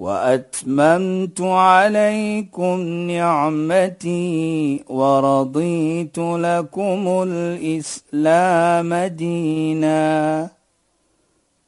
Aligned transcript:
وأتممت 0.00 1.40
عليكم 1.40 2.80
نعمتي 3.10 4.84
ورضيت 4.88 6.18
لكم 6.18 7.24
الإسلام 7.28 8.94
دينا. 8.94 10.48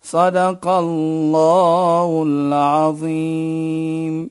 صدق 0.03 0.69
الله 0.69 2.23
العظيم. 2.27 4.31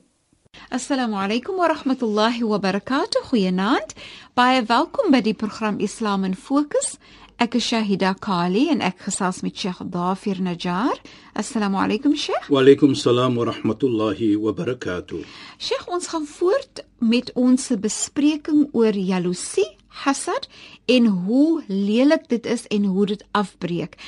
السلام 0.74 1.14
عليكم 1.14 1.52
ورحمة 1.52 1.98
الله 2.02 2.44
وبركاته. 2.44 3.20
خيانات. 3.30 3.92
باي 4.36 4.64
فالكم 4.64 5.12
بدي 5.12 5.32
برنامج 5.32 5.82
إسلام 5.82 6.24
ان 6.24 6.32
فوكس. 6.32 6.98
Ek 7.40 7.54
is 7.56 7.64
Shahida 7.64 8.12
Kali 8.20 8.68
en 8.72 8.82
ek 8.84 9.06
gesels 9.06 9.40
met 9.42 9.56
Sheikh 9.56 9.80
Dafir 9.90 10.40
Najjar. 10.42 10.98
Assalamu 11.34 11.78
alaykum 11.80 12.16
Sheikh. 12.16 12.48
Wa 12.52 12.60
alaykum 12.60 12.94
salaam 12.94 13.36
wa 13.36 13.46
rahmatullahi 13.48 14.36
wa 14.36 14.52
barakatuh. 14.52 15.24
Sheikh, 15.58 15.88
ons 15.88 16.06
gaan 16.12 16.26
voort 16.26 16.82
met 17.00 17.32
ons 17.34 17.68
bespreking 17.80 18.68
oor 18.72 18.92
jaloesie, 18.92 19.66
hasad 20.04 20.48
en 20.88 21.06
hoe 21.26 21.62
lelik 21.68 22.28
dit 22.28 22.46
is 22.46 22.66
en 22.72 22.84
hoe 22.84 23.06
dit 23.06 23.24
afbreek. 23.36 23.98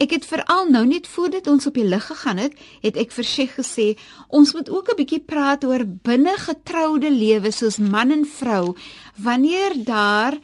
Ek 0.00 0.14
het 0.16 0.24
veral 0.28 0.70
nou 0.72 0.84
net 0.88 1.08
voordat 1.08 1.48
ons 1.50 1.66
op 1.68 1.76
die 1.76 1.84
lig 1.88 2.06
gegaan 2.06 2.40
het, 2.40 2.56
het 2.84 2.96
ek 3.00 3.12
vir 3.16 3.28
Sheikh 3.28 3.58
gesê, 3.60 3.90
ons 4.28 4.54
moet 4.54 4.70
ook 4.70 4.92
'n 4.92 5.00
bietjie 5.00 5.20
praat 5.20 5.64
oor 5.64 5.84
binne 5.84 6.36
getroude 6.36 7.10
lewe 7.10 7.50
soos 7.52 7.78
man 7.78 8.10
en 8.10 8.24
vrou 8.24 8.76
wanneer 9.16 9.72
daar 9.84 10.40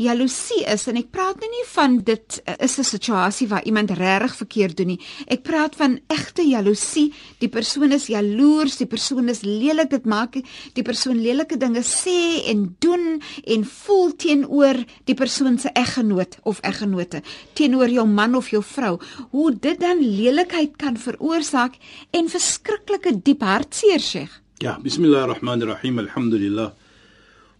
jaloesie 0.00 0.62
is 0.72 0.86
en 0.90 0.98
ek 1.00 1.10
praat 1.14 1.40
nou 1.40 1.48
nie 1.50 1.64
van 1.72 1.98
dit 2.06 2.38
uh, 2.46 2.54
is 2.64 2.78
'n 2.78 2.84
situasie 2.84 3.48
waar 3.48 3.64
iemand 3.64 3.90
regtig 3.90 4.36
verkeerd 4.36 4.76
doen 4.76 4.86
nie. 4.86 5.00
Ek 5.26 5.42
praat 5.42 5.76
van 5.76 6.00
egte 6.08 6.42
jaloesie. 6.42 7.12
Die 7.38 7.48
persoon 7.48 7.92
is 7.92 8.06
jaloers, 8.06 8.76
die 8.76 8.86
persoon 8.86 9.28
is 9.28 9.42
lelik, 9.42 9.90
dit 9.90 10.04
maak 10.04 10.36
die 10.74 10.82
persoon 10.82 11.20
lelike 11.20 11.56
dinge 11.56 11.82
sê 11.82 12.44
en 12.46 12.76
doen 12.78 13.20
en 13.44 13.64
voel 13.64 14.16
teenoor 14.16 14.84
die 15.04 15.14
persoon 15.14 15.58
se 15.58 15.70
eggenoot 15.74 16.38
of 16.42 16.60
eggenote, 16.60 17.22
teenoor 17.54 17.88
jou 17.88 18.06
man 18.06 18.34
of 18.34 18.48
jou 18.50 18.62
vrou. 18.62 18.98
Hoe 19.30 19.50
dit 19.52 19.80
dan 19.80 19.98
lelikheid 20.00 20.76
kan 20.76 20.96
veroorsaak 20.96 21.74
en 22.10 22.28
verskriklike 22.28 23.22
diep 23.22 23.42
hartseer 23.42 24.00
sê. 24.00 24.28
Ja, 24.62 24.78
bismillahirrahmanirrahim. 24.78 25.98
Alhamdulillah. 25.98 26.72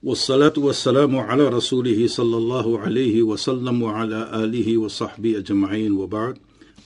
والصلاة 0.03 0.53
والسلام 0.57 1.15
على 1.15 1.49
رسوله 1.49 2.07
صلى 2.07 2.37
الله 2.37 2.79
عليه 2.79 3.23
وسلم 3.23 3.81
وعلى 3.81 4.29
آله 4.43 4.77
وصحبه 4.77 5.37
أجمعين 5.37 5.91
وبعد 5.91 6.37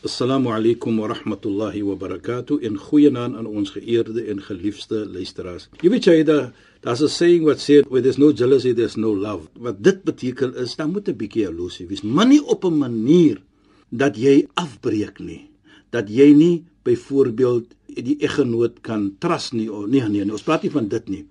السلام 0.06 0.48
عليكم 0.48 1.00
ورحمة 1.00 1.42
الله 1.46 1.84
وبركاته 1.84 2.60
in 2.64 2.78
goeie 2.78 3.12
naam 3.12 3.36
aan 3.36 3.46
ons 3.46 3.70
geëerde 3.70 4.24
en 4.32 4.42
geliefde 4.42 5.06
luisteraars. 5.06 5.68
Jy 5.84 5.90
weet 5.94 6.08
jy 6.10 6.24
daar 6.24 6.54
daar's 6.82 7.04
'n 7.04 7.08
saying 7.08 7.44
what 7.44 7.60
said 7.60 7.86
where 7.90 8.02
there's 8.02 8.18
no 8.18 8.32
jealousy 8.32 8.74
there's 8.74 8.96
no 8.96 9.14
love. 9.14 9.46
Wat 9.60 9.84
dit 9.84 10.04
beteken 10.04 10.56
is 10.56 10.76
dan 10.76 10.92
moet 10.92 11.08
'n 11.08 11.16
bietjie 11.16 11.44
jaloesie 11.46 11.88
wees, 11.88 12.02
maar 12.02 12.28
nie 12.28 12.42
op 12.44 12.66
'n 12.66 12.78
manier 12.78 13.42
dat 13.90 14.18
jy 14.18 14.48
afbreek 14.54 15.20
nie. 15.20 15.50
Dat 15.90 16.10
jy 16.10 16.34
nie 16.34 16.64
byvoorbeeld 16.84 17.66
die 17.88 18.18
eggenoot 18.20 18.82
kan 18.82 19.16
trust 19.20 19.54
nie 19.54 19.70
of 19.72 19.86
nee 19.86 20.02
nee, 20.02 20.24
nee 20.24 20.32
ons 20.32 20.44
praat 20.44 20.64
nie 20.64 20.72
van 20.72 20.88
dit 20.88 21.10
nie. 21.10 21.26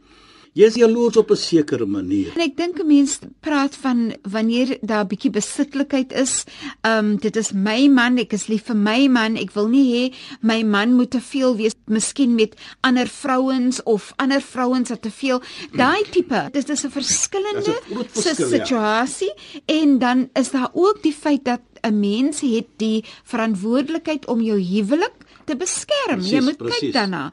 Jy 0.56 0.70
is 0.72 0.78
jaloers 0.80 1.18
op 1.20 1.32
'n 1.32 1.36
sekere 1.36 1.86
manier. 1.86 2.32
En 2.36 2.42
ek 2.42 2.56
dink 2.56 2.80
'n 2.80 2.88
mens 2.88 3.20
praat 3.42 3.76
van 3.76 4.16
wanneer 4.24 4.78
daar 4.82 5.04
'n 5.04 5.08
bietjie 5.08 5.30
besitlikheid 5.30 6.14
is. 6.14 6.46
Ehm 6.82 7.06
um, 7.06 7.18
dit 7.18 7.36
is 7.36 7.52
my 7.52 7.88
man, 7.88 8.18
ek 8.18 8.34
is 8.34 8.48
lief 8.48 8.64
vir 8.64 8.76
my 8.76 9.08
man. 9.08 9.36
Ek 9.36 9.52
wil 9.52 9.68
nie 9.68 9.88
hê 9.94 10.16
my 10.42 10.64
man 10.64 10.94
moet 10.94 11.12
te 11.12 11.20
veel 11.20 11.56
wees, 11.56 11.74
miskien 11.86 12.36
met 12.36 12.56
ander 12.82 13.08
vrouens 13.08 13.84
of 13.84 14.14
ander 14.16 14.42
vrouens 14.42 14.90
wat 14.90 15.02
te 15.02 15.12
veel. 15.12 15.42
Daai 15.74 16.04
tipe, 16.10 16.50
dit 16.52 16.70
is 16.70 16.86
'n 16.86 16.90
verskillende 16.90 17.76
situasie 18.14 19.34
ja. 19.36 19.60
en 19.66 20.00
dan 20.00 20.30
is 20.34 20.52
daar 20.52 20.70
ook 20.74 21.04
die 21.04 21.14
feit 21.14 21.44
dat 21.44 21.62
'n 21.82 22.00
mens 22.00 22.40
het 22.40 22.68
die 22.78 23.04
verantwoordelikheid 23.24 24.28
om 24.28 24.42
jou 24.42 24.60
huwelik 24.60 25.25
te 25.46 25.56
beskerm. 25.60 26.20
Precies, 26.22 26.32
jy 26.36 26.42
moet 26.46 26.58
precies. 26.62 26.80
kyk 26.88 26.94
daarna. 26.94 27.24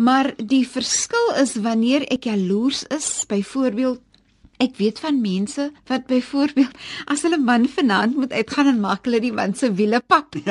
Maar 0.00 0.32
die 0.36 0.62
verskil 0.68 1.34
is 1.42 1.54
wanneer 1.60 2.06
ek 2.10 2.24
jaloers 2.30 2.84
is, 2.88 3.10
byvoorbeeld 3.28 4.00
Ek 4.60 4.74
weet 4.76 4.98
van 5.00 5.22
mense 5.24 5.70
wat 5.88 6.02
byvoorbeeld 6.10 6.74
as 7.08 7.22
hulle 7.24 7.38
man 7.40 7.64
vanaand 7.68 8.18
moet 8.20 8.32
uitgaan 8.36 8.68
en 8.74 8.80
maak 8.82 9.06
hulle 9.08 9.20
die 9.24 9.32
man 9.32 9.54
se 9.56 9.72
wiele 9.72 10.02
pap. 10.06 10.36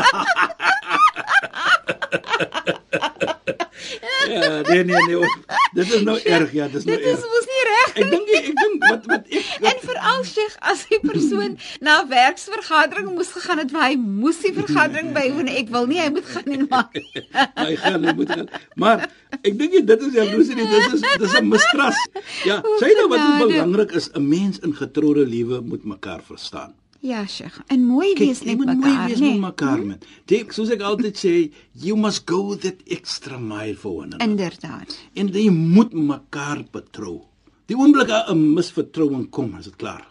Ja. 4.29 4.37
ja, 4.41 4.61
nee 4.61 4.83
nee 4.83 5.03
nee. 5.07 5.27
Dit 5.73 5.93
is 5.93 6.01
nou 6.01 6.19
erg, 6.19 6.51
ja, 6.53 6.67
dit 6.67 6.75
is 6.75 6.83
nou 6.85 6.97
dit 6.97 7.05
erg. 7.05 7.15
Dit 7.15 7.23
is 7.23 7.29
mos 7.31 7.45
nie 7.49 7.63
reg 7.69 7.93
nie. 7.95 8.03
Ek 8.03 8.09
dink 8.11 8.27
ek 8.39 8.45
dink 8.59 8.83
wat 8.83 9.05
wat 9.09 9.23
ek 9.23 9.33
wat, 9.33 9.38
En 9.59 9.79
veral 9.83 10.23
sê 10.27 10.45
as 10.71 10.85
die 10.89 10.99
persoon 11.03 11.57
na 11.85 11.99
werksvergadering 12.07 13.11
moes 13.15 13.31
gegaan 13.35 13.61
het, 13.63 13.73
hy 13.75 13.95
moes 13.99 14.39
die 14.43 14.53
vergadering 14.55 15.11
bywoon. 15.15 15.51
Ek 15.51 15.71
wil 15.73 15.89
nie 15.91 16.01
hy 16.01 16.09
moet 16.15 16.27
gaan 16.33 16.57
en 16.57 16.67
maak. 16.71 16.99
hy 17.65 17.71
gaan 17.83 18.07
hy 18.07 18.15
moet 18.19 18.33
gaan. 18.35 18.49
Maar 18.79 19.07
ek 19.41 19.53
dink 19.59 19.79
dit 19.91 20.05
is 20.09 20.19
jaloesie, 20.19 20.59
dit 20.59 20.75
is 20.79 21.05
dit 21.05 21.25
is 21.29 21.37
'n 21.39 21.47
mistrust. 21.47 22.21
Ja, 22.47 22.61
sê 22.81 22.93
nou 22.97 23.07
wat 23.11 23.25
belangrik 23.45 23.95
is, 23.99 24.11
'n 24.13 24.27
mens 24.27 24.59
in 24.59 24.75
getroude 24.75 25.25
lewe 25.25 25.61
moet 25.61 25.83
mekaar 25.83 26.21
verstaan. 26.23 26.75
Ja, 26.99 27.25
Sheikh. 27.25 27.59
En 27.67 27.85
mooi 27.87 28.13
wees 28.19 28.41
net 28.43 28.57
mekaar, 28.57 28.75
mooi 28.75 29.07
wees 29.07 29.19
nee. 29.19 29.31
met 29.31 29.39
mekaar 29.39 29.85
met. 29.85 30.05
Dit 30.27 30.51
soos 30.53 30.71
ek 30.73 30.81
altyd 30.83 31.15
sê, 31.15 31.33
you 31.71 31.95
must 31.95 32.25
go 32.27 32.57
that 32.59 32.81
extra 32.91 33.39
mile 33.39 33.77
for 33.79 34.01
one 34.01 34.11
another. 34.11 34.27
Inderdaad. 34.27 34.97
En 35.15 35.31
jy 35.31 35.47
moet 35.49 35.95
mekaar 35.95 36.65
betrou. 36.71 37.28
Die 37.69 37.77
oomblik 37.77 38.09
'n 38.09 38.53
misvertrouing 38.55 39.29
kom, 39.29 39.53
is 39.59 39.65
dit 39.65 39.75
klaar. 39.75 40.07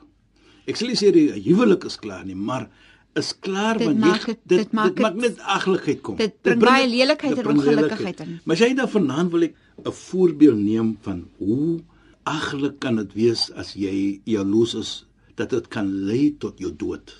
Ek 0.67 0.77
sê 0.77 0.87
nie 0.87 0.99
sê 0.99 1.11
die 1.13 1.33
huwelik 1.43 1.85
is 1.85 1.97
klaar 1.97 2.25
nie, 2.25 2.37
maar 2.37 2.69
is 3.17 3.33
klaar 3.41 3.79
dit 3.79 3.89
wanneer 3.89 4.15
maak 4.15 4.27
het, 4.27 4.41
dit, 4.45 4.59
dit 4.59 4.73
maak 4.73 4.95
dit 4.95 5.03
maak 5.03 5.15
net 5.15 5.41
aglikheid 5.41 6.03
kom. 6.03 6.17
Dit 6.17 6.37
bring 6.43 6.61
baie 6.63 6.87
lelikheid 6.87 7.39
en 7.39 7.49
ongelukkigheid 7.55 8.21
in. 8.21 8.41
Maar 8.45 8.57
jy 8.57 8.69
nou 8.79 8.89
vanaand 8.89 9.33
wil 9.33 9.43
ek 9.49 9.55
'n 9.85 9.93
voorbeeld 9.93 10.59
neem 10.59 10.99
van 11.03 11.25
hoe 11.39 11.81
aglik 12.23 12.79
kan 12.79 12.97
dit 12.97 13.13
wees 13.15 13.51
as 13.53 13.75
jy 13.75 14.21
jaloes 14.25 14.75
is 14.75 15.07
dat 15.35 15.51
dit 15.51 15.69
kan 15.69 15.89
lei 16.07 16.37
tot 16.39 16.59
jou 16.59 16.71
dood. 16.77 17.11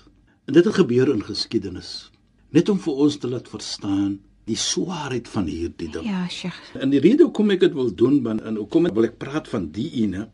En 0.47 0.53
dit 0.53 0.65
het 0.65 0.73
gebeur 0.73 1.09
in 1.09 1.23
geskiedenis. 1.23 2.11
Net 2.51 2.69
om 2.69 2.79
vir 2.79 2.93
ons 2.93 3.17
te 3.17 3.27
laat 3.27 3.49
verstaan 3.49 4.19
die 4.45 4.57
swaarheid 4.57 5.27
van 5.27 5.45
hierdie 5.45 5.89
ding. 5.89 6.05
Ja, 6.05 6.27
Sheikh. 6.27 6.57
En 6.73 6.89
die 6.89 6.99
rede 6.99 7.23
hoekom 7.23 7.51
ek 7.51 7.59
dit 7.59 7.73
wil 7.73 7.93
doen, 7.95 8.21
want 8.23 8.41
en 8.41 8.55
hoekom 8.55 8.85
ek 8.89 8.93
wil 8.93 9.09
ek 9.09 9.17
praat 9.17 9.47
van 9.47 9.71
die 9.71 9.89
ene 10.03 10.29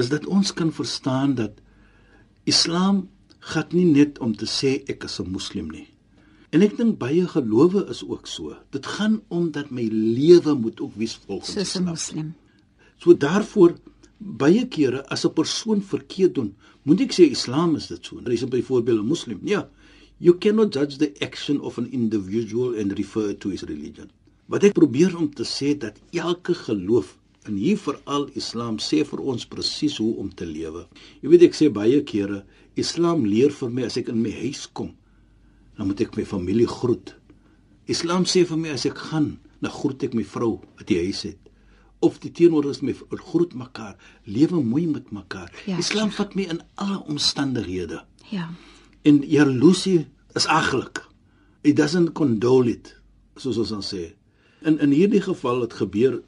is 0.00 0.08
dat 0.10 0.26
ons 0.26 0.52
kan 0.52 0.72
verstaan 0.74 1.34
dat 1.38 1.60
Islam 2.50 3.08
gaan 3.38 3.70
nie 3.70 3.86
net 3.86 4.18
om 4.18 4.32
te 4.36 4.46
sê 4.48 4.82
ek 4.90 5.04
is 5.04 5.20
'n 5.20 5.30
moslim 5.30 5.70
nie. 5.70 5.88
En 6.50 6.62
ek 6.62 6.76
dink 6.76 6.98
baie 6.98 7.26
gelowe 7.28 7.86
is 7.90 8.04
ook 8.06 8.26
so. 8.26 8.56
Dit 8.70 8.86
gaan 8.86 9.22
om 9.28 9.50
dat 9.50 9.70
my 9.70 9.88
lewe 9.90 10.54
moet 10.54 10.80
ook 10.80 10.94
wees 10.94 11.18
volgens 11.26 11.48
Islam. 11.48 11.66
Soos 11.66 11.80
'n 11.82 11.84
moslim. 11.84 12.34
So 12.96 13.16
daarvoor 13.16 13.74
baie 14.18 14.68
kere 14.68 15.06
as 15.08 15.24
'n 15.24 15.32
persoon 15.32 15.82
verkeerd 15.82 16.34
doen, 16.34 16.54
moet 16.82 17.00
ek 17.00 17.12
sê 17.12 17.30
Islam 17.30 17.76
is 17.76 17.86
dit 17.86 18.04
so. 18.06 18.20
Daar 18.20 18.32
is 18.32 18.44
byvoorbeeld 18.44 19.00
'n 19.00 19.06
moslim. 19.06 19.40
Ja. 19.42 19.68
You 20.18 20.38
cannot 20.38 20.72
judge 20.72 20.98
the 20.98 21.12
action 21.22 21.60
of 21.60 21.78
an 21.78 21.88
individual 21.92 22.78
and 22.78 22.96
refer 22.98 23.34
to 23.34 23.48
his 23.48 23.62
religion. 23.62 24.10
Wat 24.46 24.64
ek 24.64 24.76
probeer 24.76 25.14
om 25.16 25.30
te 25.32 25.46
sê 25.48 25.72
dat 25.78 25.98
elke 26.12 26.54
geloof 26.54 27.16
en 27.48 27.56
hier 27.60 27.78
veral 27.80 28.28
Islam 28.38 28.78
sê 28.80 29.02
vir 29.04 29.20
ons 29.20 29.46
presies 29.48 29.96
hoe 30.00 30.12
om 30.20 30.30
te 30.32 30.46
lewe. 30.48 30.86
Jy 31.20 31.32
weet 31.32 31.46
ek 31.48 31.56
sê 31.58 31.70
baie 31.72 32.02
kere 32.08 32.44
Islam 32.80 33.24
leer 33.28 33.52
vir 33.52 33.72
my 33.72 33.86
as 33.88 33.98
ek 34.00 34.10
in 34.12 34.20
my 34.24 34.32
huis 34.44 34.66
kom, 34.72 34.92
dan 35.76 35.90
moet 35.90 36.04
ek 36.04 36.16
my 36.16 36.24
familie 36.28 36.68
groet. 36.70 37.14
Islam 37.90 38.24
sê 38.28 38.44
vir 38.48 38.60
my 38.60 38.72
as 38.76 38.86
ek 38.88 39.00
gaan, 39.10 39.34
dan 39.60 39.74
groet 39.74 40.06
ek 40.06 40.16
my 40.16 40.24
vrou 40.28 40.58
wat 40.76 40.86
die 40.88 41.00
huis 41.04 41.24
het 41.28 41.40
of 42.04 42.20
die 42.20 42.30
teenoor 42.36 42.68
is 42.68 42.82
met 42.84 43.00
groet 43.30 43.54
mekaar, 43.56 43.96
lewe 44.28 44.60
mooi 44.60 44.84
met 44.90 45.10
mekaar. 45.14 45.48
Ja, 45.64 45.78
Islam 45.80 46.10
vat 46.12 46.34
my 46.36 46.44
in 46.52 46.60
alle 46.74 47.00
omstandighede. 47.08 48.02
Ja. 48.28 48.50
En 49.04 49.20
jaloesie 49.28 50.06
is 50.34 50.46
aglik. 50.46 51.02
It 51.62 51.76
doesn't 51.76 52.12
condole 52.12 52.70
it, 52.70 52.94
soos 53.36 53.58
ons 53.60 53.72
dan 53.72 53.84
sê. 53.84 54.14
In 54.64 54.78
in 54.80 54.92
hierdie 54.96 55.22
geval 55.24 55.60
het 55.64 55.76
gebeur, 55.76 56.22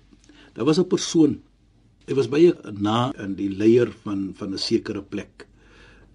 daar 0.54 0.64
was 0.64 0.78
'n 0.78 0.88
persoon 0.88 1.40
Hy 2.06 2.14
was 2.14 2.28
baie 2.30 2.52
na 2.78 3.10
aan 3.18 3.32
die 3.34 3.48
leier 3.50 3.90
van 4.04 4.30
van 4.38 4.54
'n 4.54 4.62
sekere 4.62 5.02
plek. 5.02 5.46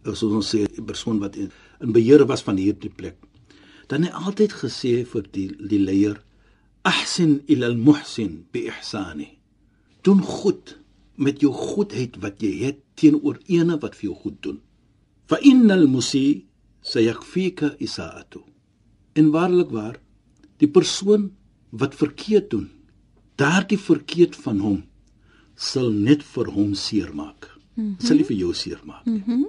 Soos 0.05 0.33
ons 0.39 0.49
sê, 0.55 0.63
'n 0.63 0.85
persoon 0.85 1.19
wat 1.19 1.35
in, 1.35 1.51
in 1.81 1.91
beheer 1.91 2.25
was 2.25 2.41
van 2.41 2.55
hierdie 2.55 2.89
plek. 2.89 3.17
Dan 3.87 4.03
het 4.03 4.13
hy 4.13 4.23
altyd 4.25 4.53
gesê 4.53 4.93
vir 5.05 5.23
die 5.31 5.49
die 5.67 5.79
leier: 5.79 6.23
"Ahsin 6.83 7.43
ila 7.47 7.67
al-muhsin 7.67 8.45
bi 8.51 8.59
ihsani." 8.71 9.37
Doen 10.01 10.21
goed 10.21 10.79
met 11.15 11.41
jou 11.41 11.51
goedheid 11.51 12.15
wat 12.21 12.41
jy 12.41 12.53
het 12.63 12.77
teenoor 12.95 13.37
ene 13.47 13.77
wat 13.79 13.95
vir 13.95 14.09
jou 14.09 14.15
goed 14.15 14.41
doen. 14.41 14.59
Fa 15.27 15.37
innal 15.41 15.87
musi 15.87 16.45
sayakfika 16.81 17.75
isaatu. 17.77 18.41
En 19.13 19.31
waarlik 19.31 19.69
waar, 19.69 19.99
die 20.57 20.69
persoon 20.69 21.31
wat 21.69 21.95
verkeerd 21.95 22.49
doen, 22.49 22.69
daardie 23.35 23.79
verkeerd 23.79 24.35
van 24.35 24.59
hom 24.59 24.79
sal 25.55 25.91
net 25.91 26.23
vir 26.23 26.51
hom 26.51 26.73
seermaak. 26.73 27.49
Mm 27.73 27.85
-hmm. 27.85 28.05
Sal 28.05 28.15
nie 28.15 28.25
vir 28.25 28.37
jou 28.37 28.53
seermaak 28.53 29.05
nie. 29.05 29.21
Mm 29.21 29.23
-hmm. 29.23 29.47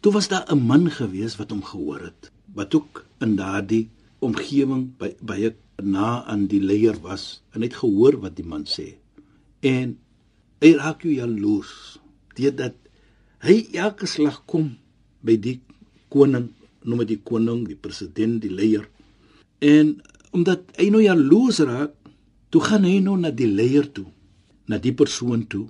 Toe 0.00 0.12
was 0.12 0.28
daar 0.28 0.46
'n 0.52 0.66
man 0.66 0.90
gewees 0.90 1.36
wat 1.36 1.50
hom 1.50 1.62
gehoor 1.62 2.00
het, 2.00 2.30
wat 2.54 2.74
ook 2.74 3.04
in 3.20 3.36
daardie 3.36 3.88
omgewing 4.18 4.96
by 4.98 5.14
baie 5.20 5.54
na 5.82 6.24
aan 6.24 6.46
die 6.46 6.60
leier 6.60 7.00
was 7.00 7.42
en 7.50 7.62
het 7.62 7.74
gehoor 7.74 8.20
wat 8.20 8.36
die 8.36 8.46
man 8.46 8.64
sê. 8.64 8.94
En 9.60 9.98
hy 10.60 10.72
raak 10.74 11.02
jou 11.02 11.14
jaloers 11.14 11.98
deurdat 12.34 12.74
hy 13.38 13.66
elke 13.72 14.06
slag 14.06 14.42
kom 14.46 14.76
by 15.20 15.36
die 15.36 15.60
koning, 16.14 16.48
noem 16.84 17.02
dit 17.04 17.14
die 17.14 17.22
koning, 17.30 17.64
die 17.68 17.78
president, 17.78 18.40
die 18.44 18.52
leier. 18.52 18.86
En 19.64 19.96
omdat 20.34 20.66
hy 20.78 20.90
nou 20.92 21.02
jaloers 21.02 21.60
raak, 21.66 21.94
toe 22.50 22.62
gaan 22.62 22.86
hy 22.86 22.98
nou 23.02 23.16
na 23.18 23.32
die 23.34 23.50
leier 23.50 23.86
toe 23.94 24.06
na 24.70 24.78
die 24.80 24.94
persoon 24.96 25.44
toe 25.50 25.66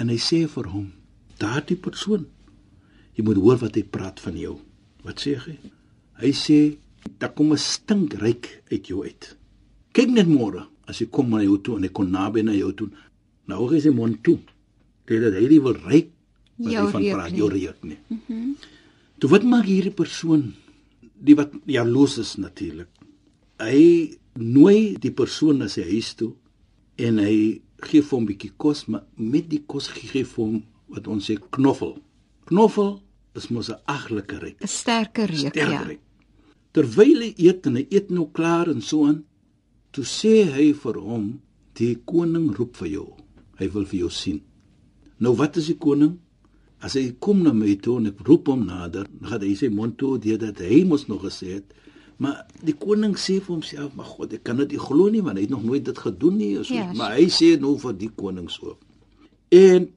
en 0.00 0.10
hy 0.12 0.18
sê 0.20 0.44
vir 0.50 0.70
hom: 0.72 0.88
"Daardie 1.40 1.78
persoon, 1.86 2.26
jy 3.16 3.24
moet 3.24 3.40
hoor 3.40 3.60
wat 3.62 3.76
hy 3.78 3.84
praat 3.96 4.20
van 4.20 4.36
jou." 4.36 4.56
Wat 5.06 5.22
sê 5.22 5.36
hy? 5.44 5.56
Hy 6.22 6.32
sê: 6.32 6.76
"Daar 7.18 7.32
kom 7.34 7.52
'n 7.52 7.58
stinkryk 7.58 8.62
uit 8.72 8.86
jou 8.86 9.04
uit." 9.04 9.36
Kyk 9.92 10.10
net 10.10 10.28
môre 10.28 10.66
as 10.86 11.00
jy 11.00 11.06
kom 11.10 11.30
na 11.30 11.42
jou 11.42 11.58
toe 11.58 11.76
en 11.76 11.82
hy 11.82 11.88
kom 11.88 12.10
naby 12.10 12.42
na 12.42 12.52
jou 12.52 12.72
toe. 12.72 12.88
Nou 13.46 13.68
hy 13.70 13.80
sê 13.80 13.94
mond 13.94 14.22
toe. 14.22 14.38
Dit 15.06 15.22
dat 15.22 15.32
hy 15.32 15.60
wil 15.60 15.78
ryk 15.86 16.10
wat 16.58 16.72
hy 16.72 16.90
van 16.92 17.02
praat, 17.02 17.36
jou 17.36 17.48
reuk 17.48 17.84
nie. 17.84 17.98
Mhm. 18.08 18.18
Mm 18.28 18.75
toe 19.18 19.30
wat 19.30 19.44
maak 19.44 19.66
hierdie 19.68 19.94
persoon 19.94 20.52
die 21.16 21.36
wat 21.36 21.54
jaloes 21.70 22.18
is 22.20 22.34
natuurlik. 22.40 22.90
Hy 23.62 24.16
nooi 24.36 24.96
die 25.00 25.12
persoon 25.16 25.62
na 25.62 25.68
sy 25.72 25.86
huis 25.88 26.12
toe 26.18 26.34
en 27.00 27.20
hy 27.22 27.62
gee 27.86 28.02
vir 28.02 28.16
hom 28.16 28.24
'n 28.24 28.30
bietjie 28.30 28.52
kos, 28.56 28.86
maar 28.88 29.04
met 29.16 29.48
die 29.48 29.62
kos 29.66 29.88
gee 29.88 30.24
vir 30.24 30.44
hom 30.44 30.62
wat 30.88 31.08
ons 31.08 31.28
sê 31.28 31.36
knoffel. 31.50 31.98
Knoffel 32.46 33.00
is 33.34 33.48
mos 33.50 33.70
'n 33.70 33.80
aglike 33.86 34.38
reuk. 34.38 34.60
'n 34.62 34.66
Sterker 34.66 35.28
reuk, 35.28 35.54
ja. 35.54 35.82
Reuk. 35.82 36.00
Terwyl 36.72 37.20
hy 37.20 37.34
eet 37.36 37.66
en 37.66 37.76
hy 37.76 37.86
eet 37.90 38.10
nou 38.10 38.28
klaar 38.32 38.68
en 38.68 38.80
so 38.80 39.06
aan, 39.06 39.24
toe 39.92 40.04
sê 40.04 40.44
hy 40.44 40.72
vir 40.72 40.94
hom, 41.00 41.40
"Die 41.74 41.96
koning 42.04 42.56
roep 42.56 42.76
vir 42.76 42.88
jou. 42.88 43.16
Hy 43.58 43.68
wil 43.68 43.84
vir 43.84 43.98
jou 44.00 44.10
sien." 44.10 44.42
Nou 45.18 45.34
wat 45.34 45.56
is 45.56 45.66
die 45.66 45.78
koning? 45.78 46.18
As 46.84 46.94
hy 46.94 47.14
kom 47.20 47.42
na 47.42 47.52
my 47.52 47.74
toe 47.80 47.98
en 48.00 48.06
ek 48.06 48.20
roep 48.26 48.48
hom 48.52 48.66
nader, 48.66 49.06
dan 49.08 49.30
gaan 49.30 49.42
hy 49.42 49.54
sy 49.54 49.68
mond 49.72 49.96
toe 49.98 50.18
deur 50.18 50.38
dat 50.38 50.58
hy 50.60 50.84
mos 50.84 51.06
nog 51.08 51.24
gesê 51.24 51.58
het, 51.58 51.72
Maar 52.16 52.46
die 52.64 52.74
koning 52.80 53.16
sê 53.20 53.36
vir 53.44 53.52
homself, 53.54 53.94
"Maar 53.94 54.04
God, 54.04 54.32
ek 54.32 54.44
kan 54.44 54.56
dit 54.56 54.70
nie 54.70 54.78
glo 54.78 55.08
nie 55.08 55.22
want 55.22 55.36
hy 55.36 55.42
het 55.42 55.50
nog 55.50 55.64
nooit 55.64 55.84
dit 55.84 55.98
gedoen 55.98 56.36
nie." 56.36 56.64
So, 56.64 56.74
yes. 56.74 56.96
Maar 56.96 57.12
hy 57.12 57.26
sê 57.26 57.60
nou 57.60 57.78
vir 57.78 57.92
die 57.92 58.10
koning 58.16 58.50
so. 58.50 58.78
En 59.48 59.92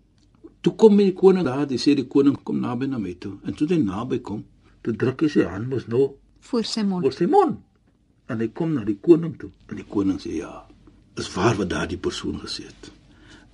toe 0.61 0.75
kom 0.75 0.97
die 0.97 1.13
koning 1.13 1.45
daar, 1.45 1.67
hy 1.67 1.77
sê 1.77 1.95
die 1.95 2.07
koning 2.07 2.43
kom 2.43 2.59
naby 2.59 2.85
na 2.87 2.97
my 2.97 3.13
toe. 3.13 3.37
En 3.43 3.53
toe 3.53 3.67
hy 3.67 3.77
naby 3.77 4.19
kom, 4.19 4.43
toe 4.81 4.93
druk 4.93 5.21
hy 5.21 5.27
sy 5.27 5.43
hand 5.43 5.69
mos 5.69 5.87
nou 5.87 6.15
voor 6.39 6.63
sy 6.63 6.83
mond. 6.83 7.03
Voor 7.03 7.13
sy 7.13 7.25
mond. 7.25 7.59
En 8.27 8.39
hy 8.39 8.47
kom 8.47 8.73
na 8.73 8.83
die 8.83 8.97
koning 9.01 9.37
toe. 9.39 9.49
En 9.67 9.75
die 9.75 9.85
koning 9.85 10.19
sê, 10.19 10.35
"Ja, 10.35 10.65
is 11.15 11.33
waar 11.33 11.55
wat 11.55 11.69
daardie 11.69 11.97
persoon 11.97 12.39
gesê 12.39 12.63
het." 12.63 12.91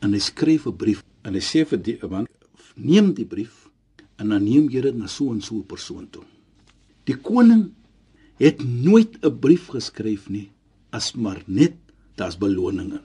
En 0.02 0.12
hy 0.14 0.20
skryf 0.20 0.66
'n 0.66 0.76
brief 0.76 1.04
en 1.24 1.34
hy 1.34 1.40
sê 1.40 1.66
vir 1.66 1.78
die 1.78 2.00
man, 2.10 2.28
"Neem 2.76 3.14
die 3.14 3.26
brief 3.26 3.70
en 4.18 4.30
dan 4.30 4.44
neem 4.44 4.70
jy 4.70 4.82
dit 4.82 4.96
na 4.96 5.08
so 5.08 5.32
'n 5.34 5.42
so 5.42 5.56
'n 5.56 5.66
persoon 5.66 6.08
toe." 6.10 6.24
Die 7.06 7.18
koning 7.18 7.72
het 8.38 8.64
nooit 8.64 9.18
'n 9.22 9.40
brief 9.40 9.68
geskryf 9.68 10.30
nie 10.30 10.50
as 10.90 11.14
maar 11.14 11.44
net 11.46 11.74
daar's 12.16 12.38
beloninge. 12.38 13.02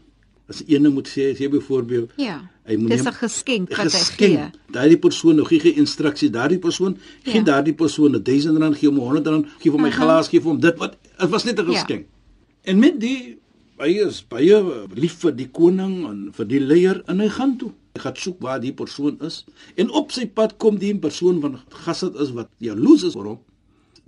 As 0.49 0.63
ene 0.67 0.89
moet 0.89 1.09
sê, 1.09 1.31
sê 1.39 1.49
byvoorbeeld, 1.51 2.11
ja. 2.17 2.51
Hy 2.67 2.77
moet 2.77 2.91
Dis 2.91 3.07
'n 3.07 3.13
geskenk 3.13 3.69
wat 3.77 3.93
hy 3.93 4.05
gee. 4.19 4.51
Daardie 4.71 4.99
persoon 4.99 5.35
nou 5.37 5.47
gee 5.47 5.61
gee 5.61 5.75
instruksies, 5.75 6.31
daardie 6.31 6.59
persoon 6.59 6.97
gee 7.23 7.35
ja. 7.35 7.43
daardie 7.43 7.75
persoon 7.75 8.15
'n 8.15 8.23
1000 8.23 8.59
rand, 8.59 8.77
gee 8.77 8.89
hom 8.89 8.99
100 8.99 9.27
rand, 9.27 9.47
gee 9.59 9.71
hom 9.71 9.81
my 9.83 9.89
uh 9.89 9.95
-huh. 9.95 10.03
glas, 10.03 10.29
gee 10.29 10.41
hom 10.41 10.61
dit 10.61 10.79
wat 10.79 10.97
dit 11.19 11.29
was 11.29 11.45
net 11.45 11.59
'n 11.59 11.67
ja. 11.67 11.73
geskenk. 11.73 12.07
Ja. 12.07 12.73
En 12.73 12.79
met 12.79 13.01
die 13.01 13.39
baie 13.77 14.07
is 14.07 14.25
baie 14.29 14.87
lief 14.95 15.15
vir 15.23 15.37
die 15.37 15.49
koning 15.49 16.07
en 16.09 16.29
vir 16.33 16.47
die 16.47 16.61
leier 16.61 17.03
en 17.07 17.21
hy 17.21 17.29
gaan 17.29 17.57
toe. 17.57 17.73
Hy 17.95 18.01
gaan 18.01 18.17
soek 18.17 18.41
waar 18.41 18.61
die 18.61 18.73
persoon 18.73 19.19
is 19.27 19.45
en 19.77 19.91
op 19.91 20.13
sy 20.13 20.27
pad 20.27 20.57
kom 20.59 20.79
die 20.79 20.95
persoon 20.99 21.41
van 21.41 21.61
gasat 21.85 22.15
is 22.23 22.31
wat 22.37 22.49
jaloes 22.59 23.03
is 23.03 23.17
oor 23.17 23.35
hom 23.35 23.41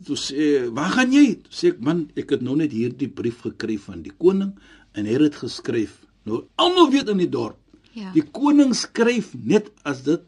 toe 0.06 0.16
sê, 0.16 0.72
"Waar 0.72 0.90
gaan 0.90 1.12
jy?" 1.12 1.34
Toe 1.42 1.52
sê 1.52 1.68
ek, 1.68 1.80
"Man, 1.80 2.10
ek 2.16 2.30
het 2.30 2.42
nou 2.42 2.56
net 2.56 2.72
hierdie 2.72 3.08
brief 3.08 3.40
gekry 3.40 3.78
van 3.78 4.02
die 4.02 4.12
koning 4.18 4.52
en 4.94 5.06
hy 5.06 5.12
het 5.12 5.20
dit 5.20 5.34
geskryf. 5.34 6.06
Nou 6.24 6.44
almal 6.56 6.90
weet 6.90 7.08
in 7.08 7.18
die 7.18 7.28
dorp. 7.28 7.58
Ja. 7.92 8.12
Die 8.12 8.22
koning 8.22 8.74
skryf 8.74 9.34
net 9.34 9.70
as 9.84 10.02
dit 10.02 10.22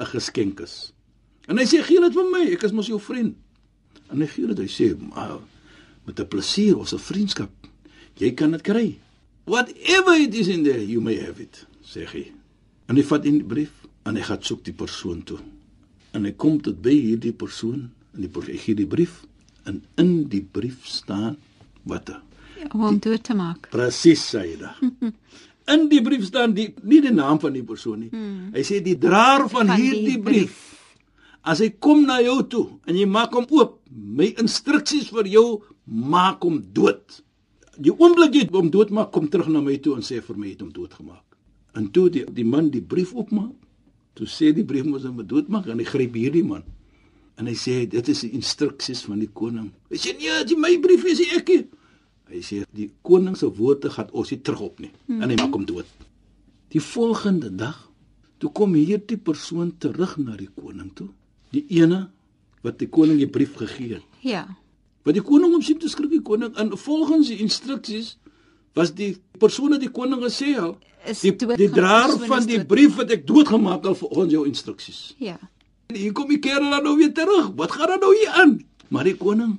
'n 0.00 0.06
geskenk 0.06 0.60
is." 0.60 0.92
En 1.48 1.58
hy 1.58 1.64
sê, 1.64 1.82
"Gee 1.82 2.00
dit 2.00 2.12
vir 2.12 2.30
my, 2.30 2.52
ek 2.52 2.62
is 2.62 2.72
mos 2.72 2.86
jou 2.86 3.00
vriend." 3.00 3.36
En 4.10 4.20
hy 4.20 4.26
gee 4.26 4.46
dit, 4.46 4.58
hy 4.58 4.66
sê, 4.66 4.98
"Maar 4.98 5.38
met 6.06 6.20
'n 6.20 6.28
plesier, 6.28 6.78
ons 6.78 6.92
'n 6.92 6.98
vriendskap. 6.98 7.50
Jy 8.16 8.34
kan 8.34 8.50
dit 8.50 8.62
kry. 8.62 8.98
Whatever 9.44 10.14
it 10.20 10.34
is 10.34 10.48
in 10.48 10.62
there, 10.62 10.86
you 10.86 11.00
may 11.00 11.16
have 11.20 11.40
it," 11.40 11.66
sê 11.82 12.06
hy. 12.06 12.32
En 12.88 12.98
hy 12.98 13.04
vat 13.08 13.24
in 13.28 13.40
die 13.40 13.48
brief 13.48 13.84
en 14.04 14.18
hy 14.18 14.24
gaan 14.26 14.42
soek 14.44 14.64
die 14.66 14.76
persoon 14.76 15.22
toe. 15.24 15.38
En 16.14 16.26
hy 16.28 16.34
kom 16.36 16.58
tot 16.62 16.76
by 16.84 16.92
hierdie 16.92 17.32
persoon 17.36 17.88
in 18.14 18.26
die 18.26 18.30
brief, 18.30 18.60
gee 18.66 18.76
die 18.78 18.88
brief 18.88 19.22
en 19.64 19.80
in 20.00 20.12
die 20.28 20.42
brief 20.44 20.84
staan 20.88 21.38
wat 21.88 22.12
ja, 22.12 22.20
om 22.72 22.84
hom 22.84 23.00
dood 23.02 23.24
te 23.24 23.36
maak. 23.36 23.70
Presies 23.72 24.22
sê 24.34 24.44
hy 24.44 24.54
da. 24.60 24.74
in 25.74 25.88
die 25.88 26.02
brief 26.04 26.26
staan 26.28 26.54
die 26.56 26.68
nie 26.84 27.00
die 27.04 27.12
naam 27.14 27.40
van 27.42 27.56
die 27.56 27.64
persoon 27.66 28.04
nie. 28.04 28.12
Hmm. 28.12 28.52
Hy 28.54 28.64
sê 28.66 28.80
die 28.84 28.96
draer 29.00 29.48
van, 29.48 29.72
van 29.72 29.80
hierdie 29.80 30.20
brief. 30.20 30.54
brief. 30.54 30.70
As 31.44 31.60
hy 31.60 31.74
kom 31.82 32.06
na 32.08 32.20
jou 32.24 32.38
toe 32.48 32.64
en 32.88 32.96
jy 32.96 33.08
maak 33.08 33.34
hom 33.36 33.48
oop, 33.52 33.78
my 33.90 34.30
instruksies 34.40 35.10
vir 35.12 35.28
jou 35.32 35.46
maak 35.84 36.44
hom 36.44 36.60
dood. 36.76 37.20
Die 37.80 37.92
oomblik 37.92 38.36
jy 38.38 38.46
hom 38.52 38.70
doodmaak, 38.72 39.10
kom 39.12 39.28
terug 39.32 39.50
na 39.52 39.60
my 39.64 39.76
toe 39.82 39.98
en 39.98 40.04
sê 40.06 40.20
vir 40.24 40.40
my 40.40 40.52
het 40.52 40.62
hom 40.64 40.72
doodgemaak. 40.72 41.24
En 41.74 41.90
toe 41.90 42.08
die 42.10 42.24
die 42.30 42.46
man 42.46 42.70
die 42.70 42.82
brief 42.82 43.14
oopmaak, 43.14 43.52
toe 44.14 44.26
sê 44.30 44.52
die 44.54 44.64
brief 44.64 44.86
mos 44.86 45.06
hom 45.08 45.22
doodmaak 45.26 45.66
en 45.66 45.82
hy 45.82 45.86
gryp 45.88 46.16
hierdie 46.18 46.46
man 46.46 46.62
en 47.40 47.48
hy 47.50 47.54
sê 47.58 47.80
dit 47.90 48.10
is 48.10 48.20
die 48.26 48.32
instruksies 48.38 49.02
van 49.08 49.22
die 49.22 49.30
koning. 49.34 49.70
Hy 49.90 49.98
sê 50.00 50.14
nee, 50.18 50.34
dit 50.44 50.54
is 50.54 50.60
my 50.60 50.74
brief, 50.82 51.06
is 51.10 51.22
ek. 51.34 51.50
Hy 52.30 52.42
sê 52.46 52.62
die 52.74 52.88
koning 53.06 53.36
se 53.38 53.48
woorde 53.58 53.90
gaan 53.92 54.12
ons 54.14 54.30
nie 54.32 54.40
terug 54.46 54.62
op 54.68 54.82
nie 54.82 54.92
hmm. 54.92 55.20
en 55.20 55.32
hy 55.32 55.38
maak 55.40 55.56
hom 55.56 55.66
dood. 55.68 55.88
Die 56.74 56.82
volgende 56.82 57.50
dag 57.54 57.76
toe 58.42 58.50
kom 58.54 58.74
hierdie 58.78 59.18
persoon 59.20 59.74
terug 59.82 60.16
na 60.22 60.38
die 60.38 60.50
koning 60.54 60.90
toe. 60.96 61.10
Die 61.54 61.64
ene 61.80 62.06
wat 62.64 62.78
die 62.80 62.90
koning 62.90 63.20
die 63.20 63.30
brief 63.30 63.58
gegee 63.58 63.98
het. 63.98 64.20
Ja. 64.24 64.46
Wat 65.04 65.18
die 65.18 65.24
koning 65.24 65.52
hom 65.52 65.62
sien 65.62 65.78
te 65.82 65.90
skryf 65.90 66.12
die 66.14 66.24
koning 66.24 66.54
in 66.60 66.72
volgens 66.80 67.30
die 67.32 67.40
instruksies 67.44 68.14
was 68.74 68.92
die 68.94 69.14
persoon 69.38 69.74
wat 69.76 69.82
die 69.84 69.92
koning 69.92 70.22
gesê 70.24 70.54
het 70.54 71.20
die, 71.20 71.34
die 71.58 71.70
draer 71.70 72.14
van 72.26 72.46
die 72.48 72.62
brief 72.64 72.96
wat 72.98 73.12
ek 73.14 73.26
doodgemaak 73.28 73.84
het 73.84 73.98
volgens 74.00 74.32
jou 74.32 74.44
instruksies. 74.48 75.00
Ja. 75.20 75.36
Hier 75.92 76.14
kom 76.16 76.30
die 76.32 76.40
kerel 76.42 76.70
dan 76.72 76.86
nou 76.86 76.96
weer 76.98 77.12
terug. 77.14 77.52
Wat 77.58 77.74
gaan 77.76 77.92
dan 77.94 78.02
nou 78.02 78.12
hier 78.16 78.32
aan? 78.40 78.54
Maar 78.88 79.10
die 79.10 79.16
koning. 79.20 79.58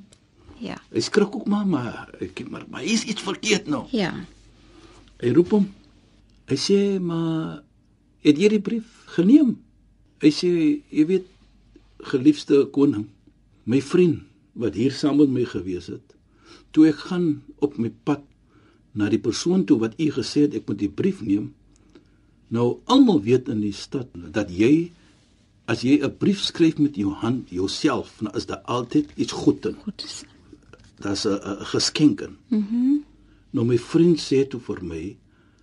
Ja. 0.63 0.77
Hy 0.91 1.03
skrik 1.03 1.35
ook 1.35 1.47
maar, 1.51 1.67
maar 1.67 2.09
ek 2.23 2.45
maar 2.49 2.65
maar 2.71 2.83
is 2.83 3.05
iets 3.05 3.21
verkeerd 3.21 3.69
nou. 3.71 3.85
Ja. 3.93 4.11
Hy 5.21 5.31
roep 5.35 5.53
hom. 5.55 5.69
Hy 6.49 6.57
sê 6.59 6.79
maar 7.01 7.61
het 8.25 8.41
jy 8.41 8.49
die 8.55 8.63
brief 8.63 9.05
geneem? 9.15 9.55
Hy 10.23 10.31
sê 10.33 10.49
jy 10.89 11.05
weet 11.09 11.29
geliefde 12.05 12.65
koning, 12.73 13.07
my 13.65 13.81
vriend 13.81 14.23
wat 14.55 14.77
hier 14.77 14.93
saam 14.93 15.19
met 15.19 15.31
my 15.33 15.43
gewees 15.49 15.89
het, 15.91 16.15
toe 16.71 16.87
ek 16.89 17.07
gaan 17.09 17.25
op 17.65 17.77
my 17.81 17.91
pad 18.07 18.23
na 18.95 19.09
die 19.11 19.19
persoon 19.19 19.65
toe 19.67 19.79
wat 19.79 19.97
u 19.99 20.09
gesê 20.15 20.45
het 20.47 20.55
ek 20.55 20.67
moet 20.69 20.79
die 20.79 20.91
brief 20.91 21.21
neem. 21.21 21.51
Nou 22.47 22.79
almal 22.85 23.21
weet 23.25 23.49
in 23.51 23.61
die 23.63 23.75
stad 23.75 24.11
dat 24.13 24.51
jy 24.53 24.91
as 25.67 25.81
jy 25.81 25.99
'n 26.01 26.17
brief 26.17 26.41
skryf 26.41 26.77
met 26.77 26.95
jou 26.95 27.11
hand 27.11 27.49
jouself, 27.49 28.13
dan 28.21 28.33
is 28.35 28.45
daar 28.45 28.61
altyd 28.65 29.09
iets 29.15 29.31
goed 29.31 29.65
in. 29.65 29.75
Goed 29.83 30.03
is. 30.03 30.23
Daar's 30.99 31.25
'n 31.25 31.39
geskenk 31.73 32.21
in. 32.21 32.37
Mhm. 32.47 32.75
Mm 32.75 33.03
nou 33.55 33.65
my 33.65 33.77
vriend 33.79 34.19
sê 34.19 34.43
toe 34.47 34.59
vir 34.59 34.83
my, 34.83 35.15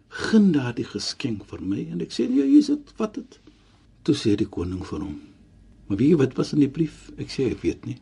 gun 0.09 0.53
daardie 0.53 0.87
geskenk 0.89 1.45
vir 1.51 1.61
my 1.61 1.83
en 1.93 2.01
ek 2.01 2.11
sê 2.11 2.29
nee, 2.29 2.45
hier 2.47 2.59
is 2.59 2.67
dit, 2.67 2.93
vat 2.97 3.15
dit. 3.15 3.39
Toe 4.03 4.15
sê 4.15 4.35
die 4.37 4.49
koning 4.49 4.85
vir 4.87 5.01
hom: 5.01 5.21
"Maar 5.87 5.99
weet 5.99 6.09
jy 6.09 6.17
wat 6.17 6.37
was 6.37 6.53
in 6.53 6.61
die 6.61 6.69
brief?" 6.69 7.11
Ek 7.19 7.29
sê 7.29 7.51
ek 7.51 7.63
weet 7.63 7.87
nie. 7.87 7.99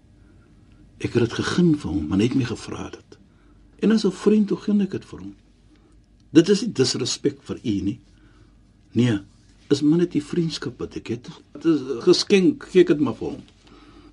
Ek 1.00 1.12
het 1.12 1.22
dit 1.28 1.32
gegun 1.32 1.74
vir 1.74 1.90
hom, 1.90 2.06
maar 2.08 2.18
net 2.18 2.34
my 2.34 2.44
gevra 2.44 2.90
dit. 2.90 3.19
En 3.80 3.92
as 3.92 4.04
'n 4.04 4.12
vriend 4.12 4.48
toe 4.48 4.56
gun 4.56 4.80
ek 4.80 4.90
dit 4.90 5.04
vir 5.04 5.18
hom. 5.18 5.34
Dit 6.32 6.48
is 6.48 6.62
nie 6.62 6.72
disrespek 6.72 7.42
vir 7.42 7.58
u 7.64 7.80
nie. 7.80 8.00
Nee, 8.92 9.18
is 9.68 9.82
maar 9.82 9.98
net 9.98 10.12
die 10.12 10.24
vriendskap 10.24 10.78
wat 10.78 10.96
ek 10.96 11.12
het. 11.14 11.28
Dit 11.52 11.64
is 11.64 11.80
geskenk, 12.04 12.66
gee 12.72 12.82
ek 12.82 12.92
dit 12.94 13.00
maar 13.00 13.16
vir 13.18 13.34
hom. 13.34 13.42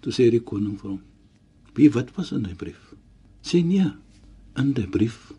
Toe 0.01 0.13
sê 0.13 0.29
die 0.31 0.43
koning 0.43 0.77
vir 0.79 0.89
hom: 0.91 1.01
"Wie 1.73 1.89
wat 1.91 2.13
was 2.15 2.31
in 2.31 2.43
die 2.43 2.55
brief?" 2.55 2.93
Sê 3.43 3.63
nee, 3.65 3.91
in 4.55 4.73
die 4.73 4.87
brief 4.87 5.33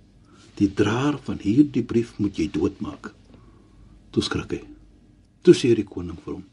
die 0.58 0.74
draer 0.74 1.18
van 1.22 1.38
hierdie 1.38 1.84
brief 1.86 2.18
moet 2.18 2.36
jy 2.36 2.48
doodmaak. 2.50 3.14
Toe 4.10 4.22
skrik 4.22 4.50
hy. 4.50 4.62
Toe 5.42 5.54
sê 5.54 5.74
die 5.74 5.86
koning 5.86 6.18
vir 6.24 6.34
hom: 6.34 6.44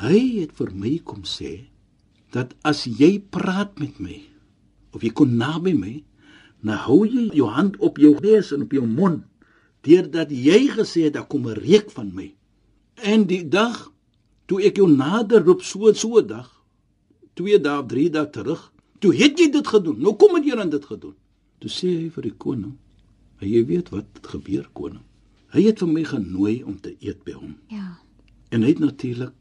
"Hy 0.00 0.40
het 0.40 0.52
vir 0.52 0.72
my 0.72 0.98
kom 1.04 1.22
sê 1.24 1.66
dat 2.32 2.54
as 2.64 2.84
jy 2.84 3.18
praat 3.18 3.78
met 3.78 4.00
my 4.00 4.20
of 4.92 5.02
jy 5.02 5.10
kon 5.12 5.36
naby 5.36 5.74
my, 5.76 6.02
nou 6.60 6.76
hou 6.86 7.04
jy 7.06 7.28
jou 7.34 7.48
hand 7.48 7.76
op 7.76 7.98
jou 7.98 8.16
neus 8.22 8.52
en 8.52 8.62
op 8.62 8.72
jou 8.72 8.86
mond 8.86 9.24
deurdat 9.86 10.30
jy 10.30 10.66
gesê 10.72 11.06
het 11.06 11.14
daar 11.14 11.26
kom 11.26 11.46
'n 11.46 11.60
reuk 11.60 11.90
van 11.90 12.14
my. 12.14 12.34
En 12.94 13.26
die 13.26 13.48
dag 13.48 13.92
toe 14.46 14.62
ek 14.62 14.76
jou 14.76 14.88
nader 14.90 15.44
roep 15.44 15.62
so 15.62 15.92
so 15.92 16.22
dag, 16.22 16.50
2 17.34 17.60
dae 17.60 17.78
of 17.80 17.86
3 17.86 18.10
dae 18.10 18.30
terug, 18.30 18.72
toe 18.98 19.14
het 19.14 19.38
jy 19.38 19.50
dit 19.50 19.66
gedoen. 19.66 20.00
Nou 20.00 20.16
kom 20.16 20.34
het 20.34 20.44
jy 20.44 20.56
dan 20.56 20.70
dit 20.70 20.84
gedoen. 20.84 21.14
Toe 21.58 21.70
sê 21.70 21.88
hy 21.88 22.10
vir 22.10 22.22
die 22.22 22.36
koning, 22.36 22.76
"Hy 23.40 23.46
jy 23.46 23.66
weet 23.66 23.88
wat 23.90 24.06
het 24.14 24.26
gebeur, 24.26 24.68
koning? 24.72 25.02
Hy 25.54 25.62
het 25.62 25.78
vir 25.78 25.88
my 25.88 26.04
genooi 26.04 26.62
om 26.62 26.80
te 26.80 26.96
eet 27.00 27.24
by 27.24 27.32
hom. 27.32 27.56
Ja. 27.72 27.98
En 28.50 28.62
hy 28.62 28.68
het 28.68 28.78
natuurlik 28.78 29.32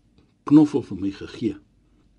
knoffel 0.43 0.81
vir 0.81 0.97
my 0.97 1.11
gegee. 1.11 1.55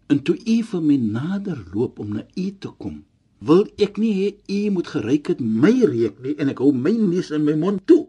En 0.07 0.23
toe 0.23 0.37
u 0.37 0.63
vir 0.63 0.83
my 0.83 0.97
nader 0.97 1.63
loop 1.75 1.99
om 1.99 2.13
na 2.15 2.27
u 2.35 2.51
te 2.59 2.69
kom, 2.79 3.05
wil 3.47 3.67
ek 3.83 3.99
nie 4.03 4.13
hê 4.19 4.29
u 4.53 4.71
moet 4.77 4.89
geryk 4.95 5.29
het 5.33 5.41
my 5.41 5.73
reuk 5.87 6.19
nie 6.25 6.35
en 6.39 6.49
ek 6.53 6.59
hou 6.63 6.73
my 6.73 6.93
neus 6.97 7.31
in 7.35 7.45
my 7.47 7.55
mond 7.59 7.85
toe. 7.87 8.07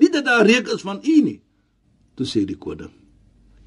Nie 0.00 0.10
dat 0.12 0.24
daar 0.24 0.46
reuk 0.46 0.68
is 0.74 0.82
van 0.86 1.00
u 1.04 1.16
nie. 1.26 1.40
Toe 2.16 2.26
sê 2.26 2.44
die 2.48 2.56
koning, 2.58 2.92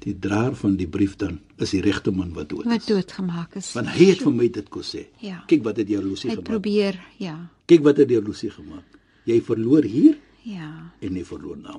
die 0.04 0.14
draer 0.18 0.54
van 0.58 0.76
die 0.76 0.86
brief 0.90 1.16
dan 1.16 1.38
is 1.58 1.70
die 1.72 1.80
regte 1.84 2.10
man 2.12 2.32
wat 2.36 2.48
dood 2.50 2.64
Wat 2.68 2.82
is. 2.82 2.86
doodgemaak 2.86 3.54
is. 3.56 3.72
Want 3.74 3.88
hy 3.94 4.10
het 4.12 4.22
vir 4.22 4.32
my 4.34 4.48
dit 4.52 4.68
kon 4.68 4.82
sê. 4.84 5.06
Ja. 5.24 5.42
Kyk 5.48 5.64
wat 5.64 5.76
het 5.80 5.88
Hy 5.88 6.36
het 6.36 6.44
gemaak. 6.44 6.44
probeer, 6.44 6.98
ja. 7.18 7.36
Kyk 7.66 7.82
wat 7.86 7.96
het 7.96 8.10
jaloesie 8.10 8.50
gemaak. 8.50 8.84
Jy 9.24 9.40
verloor 9.40 9.82
hier 9.88 10.18
Ja. 10.44 10.92
en 11.00 11.14
jy 11.16 11.22
verloor 11.24 11.56
na. 11.56 11.72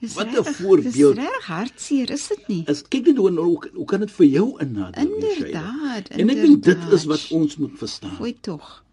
Dis 0.00 0.14
Wat 0.14 0.28
'n 0.32 0.44
voorbeeld. 0.44 0.94
Dis 0.94 1.14
reg 1.14 1.44
hartseer, 1.44 2.10
is 2.10 2.28
dit 2.28 2.48
nie? 2.48 2.62
As 2.68 2.82
kyk 2.88 3.06
net 3.06 3.16
hoe 3.16 3.30
hoe, 3.30 3.70
hoe 3.74 3.84
kan 3.84 4.00
dit 4.00 4.10
vir 4.10 4.26
jou 4.26 4.60
innadeel? 4.60 5.04
Inderdaad. 5.04 6.08
En 6.08 6.30
ek 6.30 6.40
dink 6.40 6.62
dit 6.62 6.92
is 6.92 7.04
wat 7.04 7.26
ons 7.30 7.56
moet 7.56 7.76
verstaan. 7.76 8.16
Fooi 8.16 8.36
tog. 8.40 8.84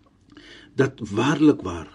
Dat 0.76 1.00
waarlik 1.00 1.62
waar 1.62 1.88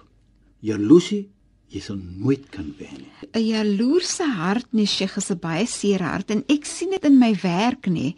jaloesie 0.61 1.29
jy 1.73 1.81
sal 1.81 1.97
nooit 1.97 2.49
kan 2.53 2.75
wen 2.79 2.97
nie. 3.05 3.13
'n 3.33 3.47
Jaloerse 3.47 4.25
hart 4.25 4.73
nie, 4.73 4.87
Sheikh, 4.87 5.17
is 5.17 5.31
'n 5.31 5.39
baie 5.39 5.67
seer 5.67 6.03
hart 6.03 6.31
en 6.31 6.45
ek 6.49 6.65
sien 6.65 6.91
dit 6.91 7.05
in 7.05 7.19
my 7.19 7.35
werk 7.43 7.87
nê. 7.87 8.15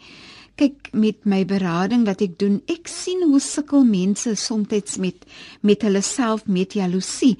Kyk 0.55 0.93
met 0.95 1.25
my 1.27 1.41
berading 1.43 2.05
wat 2.07 2.21
ek 2.23 2.37
doen, 2.39 2.61
ek 2.71 2.87
sien 2.87 3.25
hoe 3.27 3.41
sukkel 3.43 3.83
mense 3.83 4.31
soms 4.39 4.95
met 5.03 5.25
met 5.67 5.81
hulle 5.83 5.99
self 6.01 6.45
met 6.47 6.73
jaloesie. 6.77 7.33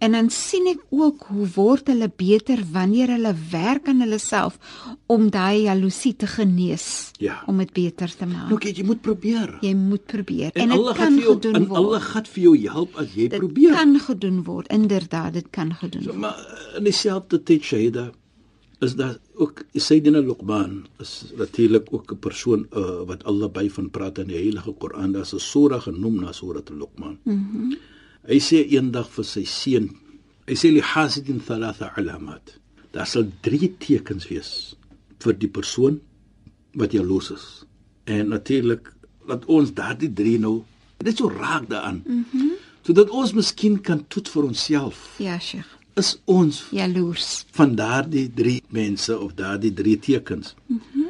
En 0.00 0.12
dan 0.16 0.30
sien 0.30 0.66
ek 0.70 0.80
ook 0.88 1.26
hoe 1.28 1.48
word 1.54 1.90
hulle 1.92 2.08
beter 2.16 2.62
wanneer 2.72 3.12
hulle 3.12 3.34
werk 3.50 3.88
aan 3.92 4.00
hulle 4.00 4.18
self 4.18 4.56
om 5.06 5.28
daai 5.30 5.66
jaloesie 5.66 6.14
te 6.16 6.26
genees, 6.26 7.10
Ja. 7.20 7.42
om 7.46 7.58
dit 7.58 7.72
beter 7.72 8.08
te 8.16 8.26
maak. 8.26 8.48
Kyk, 8.60 8.76
jy 8.78 8.84
moet 8.84 9.02
probeer. 9.02 9.58
Jy 9.60 9.74
moet 9.74 10.06
probeer 10.06 10.50
en 10.54 10.70
en 10.70 10.78
dit 10.78 10.96
kan 10.96 11.18
jou 11.18 11.34
gedoen 11.34 11.54
en 11.54 11.66
word. 11.68 11.78
Allah 11.78 12.00
gaan 12.00 12.24
vir 12.24 12.42
jou 12.42 12.56
help 12.72 12.96
as 12.96 13.12
jy 13.14 13.28
dit 13.28 13.38
probeer. 13.38 13.72
kan 13.76 13.98
gedoen 14.00 14.42
word. 14.44 14.66
Inderdaad, 14.72 15.32
dit 15.32 15.50
kan 15.50 15.74
gedoen 15.74 16.02
So, 16.02 16.08
word. 16.08 16.20
maar 16.20 16.38
eh, 16.40 16.78
in 16.78 16.84
dieselfde 16.84 17.42
tyd 17.42 17.62
Shaida 17.62 18.10
is 18.82 18.94
daar 18.98 19.16
ook 19.34 19.62
Sayyidina 19.74 20.20
Luqman 20.20 20.86
is 20.98 21.24
natuurlik 21.36 21.86
ook 21.90 22.12
'n 22.12 22.18
persoon 22.18 22.66
uh, 22.70 23.02
wat 23.06 23.24
Allah 23.24 23.50
by 23.50 23.70
van 23.70 23.90
praat 23.90 24.18
in 24.18 24.26
die 24.26 24.36
Heilige 24.36 24.72
Koran. 24.72 25.12
Daar's 25.12 25.34
'n 25.34 25.38
sura 25.38 25.78
genoem 25.78 26.20
na 26.20 26.32
Surat 26.32 26.68
Luqman. 26.68 27.18
Mhm. 27.22 27.56
Mm 27.56 27.76
hy 28.22 28.38
sê 28.38 28.62
eendag 28.70 29.08
vir 29.10 29.24
sy 29.24 29.44
seun, 29.44 29.90
hy 30.46 30.54
sê 30.54 30.70
li 30.70 30.80
hasidin 30.80 31.40
thalatha 31.40 31.92
alamat. 31.96 32.58
Daar 32.90 33.06
sal 33.06 33.24
drie 33.40 33.74
tekens 33.78 34.28
wees 34.28 34.76
vir 35.18 35.32
die 35.32 35.48
persoon 35.48 36.00
wat 36.74 36.92
jaloers 36.92 37.30
is. 37.30 37.64
En 38.04 38.28
natuurlik 38.28 38.92
laat 39.26 39.44
ons 39.44 39.74
daardie 39.74 40.12
drie 40.12 40.38
nou 40.38 40.62
net 41.04 41.16
so 41.16 41.28
raak 41.28 41.68
daaraan. 41.68 42.02
Mhm. 42.06 42.24
Mm 42.32 42.50
sodat 42.82 43.10
ons 43.10 43.32
miskien 43.32 43.80
kan 43.80 44.04
toets 44.08 44.30
vir 44.30 44.44
onsself 44.44 45.14
Ja, 45.18 45.38
Sheikh. 45.38 45.81
Is 45.96 46.16
ons 46.24 46.64
Jaloers. 46.72 47.44
van 47.52 47.74
daardie 47.76 48.28
drie 48.34 48.62
mense 48.70 49.18
of 49.18 49.34
daardie 49.34 49.72
drie 49.72 49.98
tekens. 49.98 50.54
Mhm. 50.66 50.80
Mm 50.94 51.08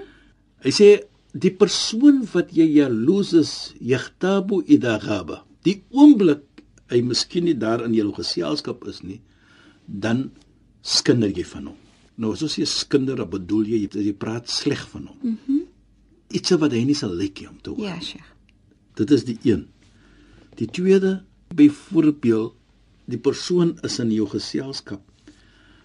hy 0.62 0.70
sê 0.70 0.88
die 1.34 1.50
persoon 1.50 2.20
wat 2.32 2.52
jy 2.54 2.68
jaloes 2.76 3.32
is, 3.34 3.72
yahtabu 3.80 4.60
idha 4.70 4.98
ghaba. 5.02 5.40
Die 5.66 5.82
oomblik 5.90 6.44
hy 6.92 7.00
miskien 7.02 7.48
nie 7.48 7.56
daar 7.58 7.82
in 7.82 7.96
jou 7.96 8.12
geselskap 8.14 8.84
is 8.86 9.00
nie, 9.02 9.18
dan 9.86 10.30
skinder 10.82 11.32
jy 11.34 11.42
van 11.44 11.66
hom. 11.72 11.76
Nou 12.16 12.30
as 12.36 12.44
ons 12.46 12.54
sê 12.54 12.62
skinder, 12.68 13.16
dan 13.16 13.30
bedoel 13.32 13.64
jy 13.72 13.88
jy 13.90 14.12
praat 14.14 14.46
sleg 14.48 14.86
van 14.92 15.06
hom. 15.10 15.18
Mhm. 15.22 15.36
Mm 15.48 15.60
Iets 16.32 16.54
wat 16.56 16.72
hy 16.72 16.84
nie 16.88 16.94
sal 16.96 17.10
lyk 17.12 17.42
om 17.44 17.58
te 17.60 17.70
hoor. 17.74 17.84
Ja, 17.84 17.98
Sheikh. 18.00 18.24
Dit 18.96 19.10
is 19.10 19.24
die 19.24 19.36
een. 19.44 19.66
Die 20.56 20.66
tweede, 20.66 21.24
byvoorbeeld, 21.54 22.54
die 23.12 23.21
persoon 23.21 23.76
is 23.87 23.99
in 24.02 24.12
jou 24.14 24.26
geselskap. 24.31 25.02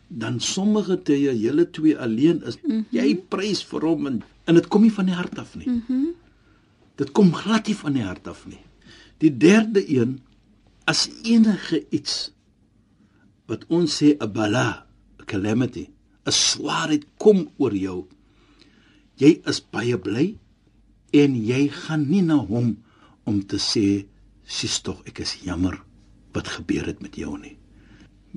Dan 0.07 0.39
sommige 0.39 0.95
tye 1.03 1.33
julle 1.35 1.67
twee 1.75 1.97
alleen 1.99 2.43
is, 2.43 2.55
mm 2.61 2.71
-hmm. 2.71 2.85
jy 2.91 3.15
prys 3.29 3.63
vir 3.63 3.81
hom 3.81 4.07
en 4.07 4.23
en 4.47 4.55
dit 4.55 4.67
kom 4.67 4.81
nie 4.81 4.93
van 4.95 5.05
die 5.05 5.15
hart 5.15 5.39
af 5.39 5.55
nie. 5.55 5.67
Mhm. 5.67 5.93
Mm 5.93 6.15
dit 6.97 7.11
kom 7.11 7.33
glad 7.33 7.67
nie 7.67 7.75
van 7.75 7.93
die 7.93 8.03
hart 8.03 8.27
af 8.27 8.47
nie. 8.47 8.63
Die 9.21 9.37
derde 9.37 9.83
een, 9.85 10.19
as 10.89 11.09
enige 11.23 11.85
iets 11.93 12.31
wat 13.45 13.65
ons 13.69 14.01
sê 14.01 14.17
'n 14.17 14.31
bala, 14.33 14.87
'n 15.19 15.25
calamity, 15.25 15.89
'n 16.25 16.31
swaarheid 16.31 17.05
kom 17.17 17.49
oor 17.57 17.75
jou, 17.75 18.07
jy 19.17 19.41
is 19.45 19.61
baie 19.61 19.97
bly 19.97 20.37
en 21.13 21.35
jy 21.35 21.69
gaan 21.69 22.09
nie 22.09 22.21
na 22.21 22.37
hom 22.37 22.77
om 23.23 23.45
te 23.45 23.57
sê 23.57 24.05
sis 24.45 24.81
tog 24.81 25.01
ek 25.05 25.19
is 25.19 25.37
jammer 25.43 25.86
wat 26.37 26.53
gebeur 26.59 26.85
het 26.85 27.01
met 27.01 27.17
jou 27.17 27.33
nie. 27.41 27.55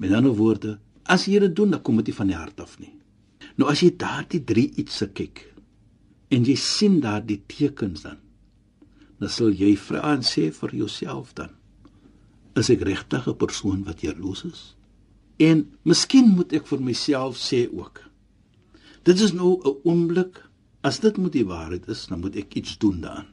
Met 0.01 0.15
ander 0.17 0.35
woorde, 0.37 0.79
as 1.05 1.27
jy 1.29 1.43
dit 1.45 1.55
doen, 1.57 1.75
dan 1.75 1.83
kom 1.85 2.01
dit 2.01 2.11
nie 2.11 2.17
van 2.17 2.33
die 2.33 2.39
hart 2.39 2.61
af 2.65 2.79
nie. 2.81 2.95
Nou 3.61 3.69
as 3.71 3.83
jy 3.85 3.93
daardie 4.01 4.43
drie 4.47 4.69
iets 4.81 5.01
se 5.03 5.11
kyk 5.13 5.47
en 6.31 6.45
jy 6.47 6.55
sien 6.57 7.01
daardie 7.03 7.41
tekens 7.51 8.05
dan, 8.07 8.21
dan 9.21 9.33
sal 9.33 9.51
jy 9.51 9.73
vra 9.77 10.15
en 10.15 10.23
sê 10.25 10.47
vir 10.55 10.77
jouself 10.79 11.33
dan, 11.37 11.51
is 12.57 12.71
ek 12.71 12.85
regtig 12.87 13.27
'n 13.29 13.37
persoon 13.37 13.83
wat 13.85 14.01
jaloes 14.01 14.45
is? 14.45 14.61
En 15.39 15.67
miskien 15.83 16.29
moet 16.37 16.53
ek 16.53 16.67
vir 16.67 16.81
myself 16.81 17.37
sê 17.37 17.67
ook. 17.73 18.01
Dit 19.03 19.21
is 19.21 19.33
nou 19.33 19.59
'n 19.59 19.77
oomblik 19.85 20.45
as 20.83 21.01
dit 21.01 21.17
moet 21.17 21.33
die 21.33 21.47
waarheid 21.47 21.89
is, 21.89 22.07
dan 22.07 22.21
moet 22.21 22.37
ek 22.37 22.55
iets 22.55 22.79
doen 22.79 23.01
daaraan. 23.01 23.29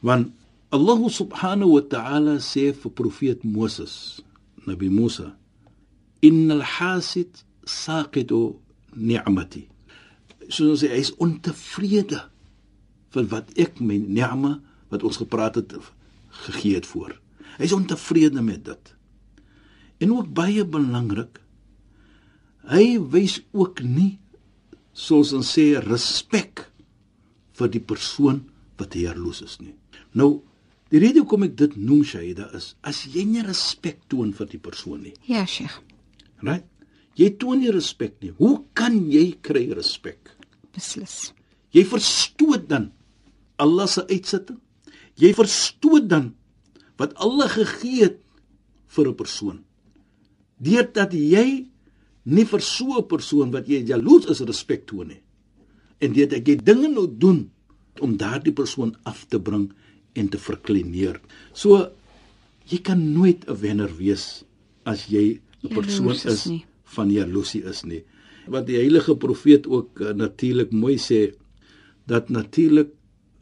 Want 0.00 0.32
Allah 0.76 1.00
subhanahu 1.08 1.80
wa 1.80 1.84
ta'ala 1.88 2.36
sê 2.36 2.68
vir 2.76 2.92
profeet 2.92 3.40
Moses, 3.48 4.20
Nabi 4.68 4.92
Musa, 4.92 5.32
innal 6.20 6.60
hasid 6.60 7.32
saqidu 7.64 8.58
ni'mati. 8.92 9.64
Soos 10.52 10.84
hy 10.84 11.00
is 11.00 11.14
ontevrede 11.16 12.20
vir 13.14 13.28
wat 13.32 13.48
ek 13.56 13.80
my 13.80 13.96
ni'ma 13.96 14.58
wat 14.92 15.06
ons 15.06 15.16
gepraat 15.22 15.56
het 15.56 15.72
gegee 16.44 16.76
het 16.76 16.84
voor. 16.84 17.16
Hy 17.56 17.64
is 17.64 17.72
ontevrede 17.72 18.44
met 18.44 18.66
dit. 18.68 18.92
En 20.04 20.12
ook 20.12 20.28
baie 20.36 20.60
belangrik, 20.68 21.40
hy 22.68 22.98
wys 23.00 23.40
ook 23.56 23.80
nie 23.80 24.18
soos 24.92 25.32
ons 25.36 25.54
sê 25.56 25.78
respek 25.80 26.66
vir 27.56 27.72
die 27.72 27.80
persoon 27.80 28.42
wat 28.76 28.92
jaloes 28.98 29.40
is 29.40 29.56
nie. 29.62 29.72
Nou, 30.12 30.44
die 30.90 31.00
rede 31.02 31.22
hoekom 31.22 31.46
ek 31.48 31.56
dit 31.58 31.76
noem 31.76 32.04
Shaida 32.06 32.50
is 32.56 32.74
as 32.86 33.04
jy 33.10 33.24
nie 33.24 33.42
respek 33.42 34.04
toon 34.08 34.32
vir 34.36 34.46
die 34.46 34.62
persoon 34.62 35.02
nie. 35.02 35.14
Ja, 35.26 35.44
Sheikh. 35.46 35.80
Right? 36.42 36.66
Jy 37.16 37.30
toon 37.40 37.62
nie 37.64 37.72
respek 37.72 38.18
nie. 38.20 38.34
Hoe 38.36 38.60
kan 38.76 38.98
jy 39.10 39.30
kry 39.42 39.70
respek? 39.74 40.34
Beslis. 40.76 41.32
Jy 41.72 41.84
verstoot 41.88 42.68
dan 42.68 42.90
Allah 43.60 43.88
se 43.88 44.04
uitsetting. 44.10 44.60
Jy 45.16 45.32
verstoot 45.36 46.08
dan 46.10 46.34
wat 47.00 47.16
Allah 47.20 47.48
gegee 47.48 48.04
het 48.04 48.20
vir 48.92 49.08
'n 49.08 49.16
persoon. 49.16 49.64
Deurdat 50.60 51.12
jy 51.12 51.68
nie 52.24 52.44
vir 52.44 52.60
so 52.60 52.98
'n 52.98 53.08
persoon 53.08 53.50
wat 53.50 53.68
jy 53.68 53.84
jaloers 53.84 54.26
is 54.26 54.40
respek 54.40 54.86
toon 54.86 55.08
nie. 55.08 55.22
En 56.00 56.12
ek 56.12 56.46
jy 56.46 56.56
dinge 56.56 56.88
nou 56.88 57.06
doen 57.08 57.50
om 58.00 58.16
daardie 58.16 58.52
persoon 58.52 58.96
af 59.04 59.26
te 59.28 59.38
bring 59.40 59.72
en 60.16 60.28
te 60.28 60.38
verkleineer. 60.38 61.20
So 61.52 61.90
jy 62.66 62.80
kan 62.82 63.00
nooit 63.12 63.46
'n 63.46 63.60
wenner 63.60 63.92
wees 63.96 64.44
as 64.84 65.06
jy 65.06 65.40
'n 65.62 65.74
persoon 65.74 66.10
is, 66.10 66.24
is 66.24 66.48
van 66.96 67.10
jaloesie 67.10 67.64
is 67.64 67.82
nie. 67.84 68.02
Wat 68.46 68.66
die 68.66 68.78
heilige 68.78 69.16
profeet 69.16 69.66
ook 69.66 70.00
uh, 70.00 70.14
natuurlik 70.14 70.70
mooi 70.70 70.98
sê 70.98 71.34
dat 72.06 72.28
natuurlik 72.28 72.94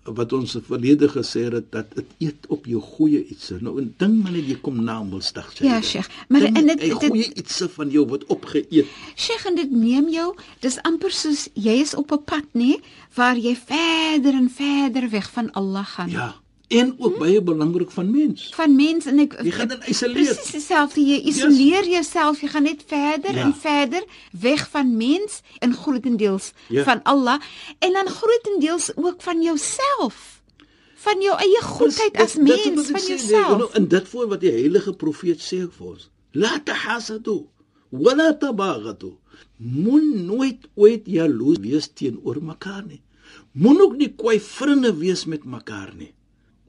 wat 0.05 0.33
ons 0.37 0.57
verlede 0.67 1.09
gesê 1.09 1.47
het 1.49 1.71
dat 1.73 1.95
dit 1.97 2.11
eet 2.19 2.47
op 2.53 2.67
jou 2.69 2.81
goeie 2.81 3.25
iets. 3.25 3.53
Nou 3.61 3.81
'n 3.81 3.95
ding 3.99 4.23
maar 4.23 4.33
net 4.33 4.49
jy 4.49 4.59
kom 4.61 4.85
na 4.85 5.05
Woensdag 5.05 5.53
sê. 5.53 5.65
Ja, 5.65 5.81
Sheikh. 5.81 6.09
Maar 6.29 6.41
ding, 6.41 6.57
en 6.57 6.67
dit 6.67 6.81
dit 6.81 6.93
goeie 6.93 7.35
iets 7.35 7.63
van 7.77 7.91
jou 7.91 8.07
wat 8.07 8.25
opgeëet. 8.25 8.87
Sheikh, 9.17 9.47
en 9.47 9.55
dit 9.55 9.71
neem 9.71 10.09
jou, 10.09 10.35
dis 10.61 10.79
amper 10.83 11.11
soos 11.11 11.49
jy 11.55 11.81
is 11.81 11.95
op 11.95 12.13
'n 12.13 12.25
pad, 12.25 12.45
nê, 12.53 12.81
waar 13.15 13.37
jy 13.37 13.57
verder 13.57 14.35
en 14.35 14.51
verder 14.51 15.11
weg 15.11 15.31
van 15.31 15.53
Allah 15.53 15.87
gaan. 15.87 16.11
Ja 16.11 16.44
en 16.81 16.95
ook 16.99 17.19
baie 17.19 17.43
belangrik 17.43 17.91
van 17.91 18.11
mens. 18.11 18.51
Van 18.55 18.77
mens 18.77 19.07
en 19.11 19.23
ek 19.25 19.37
jy 19.43 19.55
gaan 19.55 19.71
dan 19.73 19.83
isoleer. 19.91 20.31
Presies 20.35 20.53
dieselfde 20.57 21.05
jy 21.05 21.19
isoleer 21.31 21.87
yes. 21.87 21.93
jouself, 21.97 22.43
jy 22.45 22.51
gaan 22.53 22.67
net 22.69 22.85
verder 22.91 23.35
ja. 23.39 23.47
en 23.47 23.55
verder 23.55 24.05
weg 24.45 24.67
van 24.71 24.97
mens 24.97 25.41
en 25.59 25.75
grootendeels 25.75 26.53
ja. 26.69 26.85
van 26.89 27.03
Allah 27.03 27.41
en 27.79 27.99
dan 27.99 28.09
grootendeels 28.09 28.91
ook 28.97 29.23
van 29.23 29.43
jouself. 29.43 30.43
Van 31.05 31.21
jou 31.21 31.35
eie 31.37 31.61
goedheid 31.63 32.17
as 32.17 32.37
mens, 32.41 32.63
van 32.65 33.01
nee, 33.01 33.09
jouself. 33.17 33.49
Nee, 33.49 33.59
nou, 33.59 33.71
en 33.73 33.89
dit 33.89 34.09
voor 34.09 34.29
wat 34.29 34.41
die 34.41 34.53
heilige 34.55 34.95
profeet 34.97 35.43
sê 35.43 35.65
vir 35.69 35.91
ons. 35.93 36.09
La 36.33 36.57
tahasadu 36.65 37.45
wala 37.91 38.33
tabaghatu. 38.35 39.13
Moet 39.57 40.15
nooit 40.27 40.69
ooit 40.75 41.07
jaloes 41.07 41.61
wees 41.63 41.91
teenoor 41.93 42.41
mekaar 42.43 42.83
nie. 42.87 43.03
Moet 43.53 43.81
ook 43.81 43.97
nie 44.01 44.11
kwai 44.19 44.41
vriende 44.41 44.95
wees 44.99 45.25
met 45.31 45.45
mekaar 45.45 45.93
nie. 45.95 46.13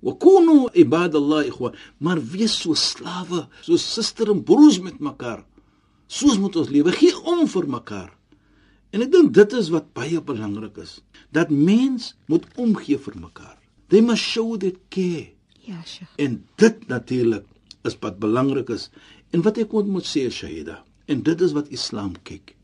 Wa 0.03 0.13
kunu 0.19 0.69
ibadallah 0.73 1.45
ikhwa, 1.47 1.71
maar 1.99 2.19
wees 2.19 2.57
so 2.61 2.75
slawe, 2.75 3.45
so 3.61 3.77
suster 3.77 4.29
en 4.31 4.43
broers 4.43 4.79
met 4.83 4.99
mekaar. 4.99 5.45
Soos 6.07 6.37
moet 6.37 6.55
ons 6.55 6.69
lewe, 6.69 6.93
gee 6.93 7.15
om 7.25 7.45
vir 7.49 7.67
mekaar. 7.77 8.11
En 8.93 9.03
ek 9.03 9.11
dink 9.11 9.33
dit 9.35 9.55
is 9.59 9.71
wat 9.73 9.91
baie 9.97 10.21
belangrik 10.21 10.77
is, 10.83 10.99
dat 11.35 11.49
mens 11.51 12.13
moet 12.31 12.45
omgee 12.61 12.99
vir 13.01 13.17
mekaar. 13.19 13.57
They 13.89 14.01
must 14.01 14.23
show 14.23 14.55
that 14.61 14.77
care. 14.93 15.31
Ja, 15.65 15.81
Sheikh. 15.85 16.13
En 16.21 16.43
dit 16.61 16.87
natuurlik 16.87 17.45
is 17.85 17.97
wat 18.01 18.19
belangrik 18.21 18.69
is. 18.69 18.89
En 19.33 19.43
wat 19.45 19.57
ek 19.61 19.73
moet 19.73 20.05
sê, 20.07 20.29
Shahida, 20.29 20.83
en 21.05 21.21
dit 21.25 21.41
is 21.41 21.53
wat 21.53 21.69
Islam 21.73 22.13
kyk. 22.23 22.55